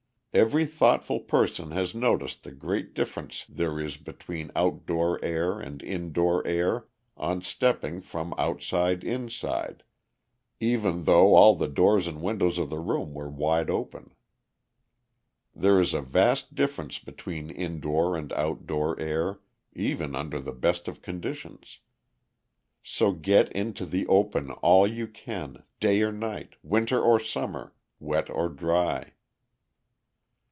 Every 0.33 0.65
thoughtful 0.65 1.19
person 1.19 1.71
has 1.71 1.93
noticed 1.93 2.43
the 2.43 2.53
great 2.53 2.93
difference 2.93 3.43
there 3.49 3.81
is 3.81 3.97
between 3.97 4.49
outdoor 4.55 5.21
air 5.21 5.59
and 5.59 5.83
indoor 5.83 6.47
air, 6.47 6.87
on 7.17 7.41
stepping 7.41 7.99
from 7.99 8.33
outside 8.37 9.03
inside, 9.03 9.83
even 10.61 11.03
through 11.03 11.33
all 11.35 11.55
the 11.55 11.67
doors 11.67 12.07
and 12.07 12.21
windows 12.21 12.57
of 12.57 12.69
the 12.69 12.79
room 12.79 13.13
were 13.13 13.29
wide 13.29 13.69
open. 13.69 14.13
There 15.53 15.81
is 15.81 15.93
a 15.93 16.01
vast 16.01 16.55
difference 16.55 16.97
between 16.97 17.49
indoor 17.49 18.15
and 18.15 18.31
outdoor 18.31 18.97
air, 19.01 19.41
even 19.73 20.15
under 20.15 20.39
the 20.39 20.53
best 20.53 20.87
of 20.87 21.01
conditions; 21.01 21.79
so 22.81 23.11
get 23.11 23.51
into 23.51 23.85
the 23.85 24.07
open 24.07 24.51
all 24.51 24.87
you 24.87 25.09
can, 25.09 25.63
day 25.81 26.01
or 26.01 26.13
night, 26.13 26.53
winter 26.63 27.01
or 27.01 27.19
summer, 27.19 27.75
wet 27.99 28.29
or 28.29 28.47
dry. 28.47 29.11